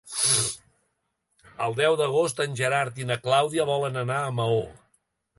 El 1.65 1.75
deu 1.79 1.97
d'agost 1.99 2.41
en 2.45 2.57
Gerard 2.59 2.97
i 3.03 3.07
na 3.09 3.17
Clàudia 3.27 3.67
volen 3.71 4.01
anar 4.05 4.17
a 4.23 4.33
Maó. 4.39 4.65